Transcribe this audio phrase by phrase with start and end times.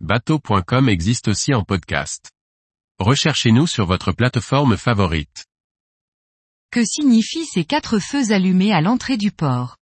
[0.00, 2.30] bateau.com existe aussi en podcast.
[2.98, 5.46] Recherchez-nous sur votre plateforme favorite.
[6.70, 9.78] Que signifient ces quatre feux allumés à l'entrée du port?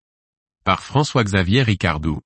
[0.65, 2.21] Par François-Xavier Ricardou.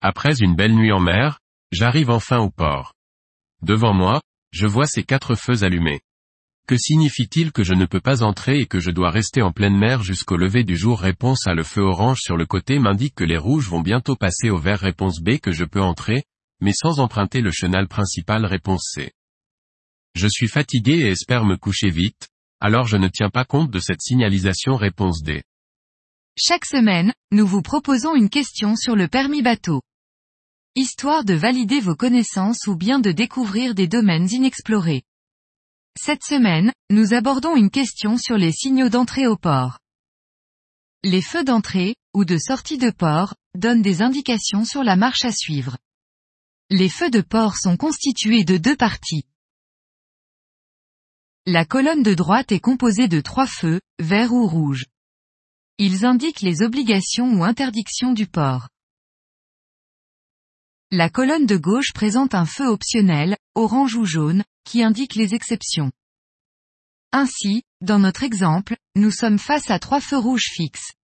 [0.00, 1.40] Après une belle nuit en mer,
[1.72, 2.94] j'arrive enfin au port.
[3.60, 6.00] Devant moi, je vois ces quatre feux allumés.
[6.66, 9.76] Que signifie-t-il que je ne peux pas entrer et que je dois rester en pleine
[9.76, 11.00] mer jusqu'au lever du jour?
[11.00, 11.54] Réponse A.
[11.54, 14.80] Le feu orange sur le côté m'indique que les rouges vont bientôt passer au vert.
[14.80, 15.38] Réponse B.
[15.38, 16.24] Que je peux entrer,
[16.60, 18.44] mais sans emprunter le chenal principal.
[18.44, 19.12] Réponse C.
[20.14, 22.28] Je suis fatigué et espère me coucher vite,
[22.60, 24.76] alors je ne tiens pas compte de cette signalisation.
[24.76, 25.42] Réponse D.
[26.38, 29.82] Chaque semaine, nous vous proposons une question sur le permis bateau.
[30.74, 35.02] Histoire de valider vos connaissances ou bien de découvrir des domaines inexplorés.
[35.98, 39.78] Cette semaine, nous abordons une question sur les signaux d'entrée au port.
[41.02, 45.32] Les feux d'entrée, ou de sortie de port, donnent des indications sur la marche à
[45.32, 45.78] suivre.
[46.70, 49.22] Les feux de port sont constitués de deux parties.
[51.46, 54.86] La colonne de droite est composée de trois feux, vert ou rouge.
[55.78, 58.68] Ils indiquent les obligations ou interdictions du port.
[60.90, 65.92] La colonne de gauche présente un feu optionnel, orange ou jaune, qui indique les exceptions.
[67.12, 70.94] Ainsi, dans notre exemple, nous sommes face à trois feux rouges fixes.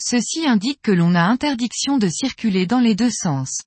[0.00, 3.60] Ceci indique que l'on a interdiction de circuler dans les deux sens.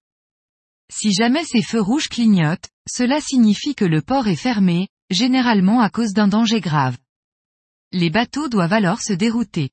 [0.98, 5.90] Si jamais ces feux rouges clignotent, cela signifie que le port est fermé, généralement à
[5.90, 6.98] cause d'un danger grave.
[7.92, 9.72] Les bateaux doivent alors se dérouter.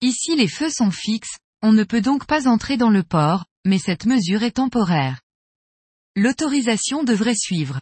[0.00, 3.80] Ici les feux sont fixes, on ne peut donc pas entrer dans le port, mais
[3.80, 5.20] cette mesure est temporaire.
[6.14, 7.80] L'autorisation devrait suivre.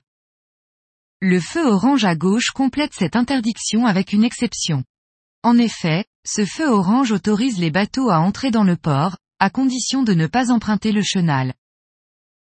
[1.21, 4.83] Le feu orange à gauche complète cette interdiction avec une exception.
[5.43, 10.03] En effet, ce feu orange autorise les bateaux à entrer dans le port, à condition
[10.03, 11.53] de ne pas emprunter le chenal.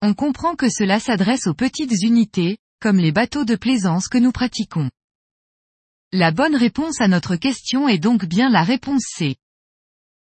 [0.03, 4.33] On comprend que cela s'adresse aux petites unités, comme les bateaux de plaisance que nous
[4.33, 4.91] pratiquons.
[6.13, 9.37] La bonne réponse à notre question est donc bien la réponse C.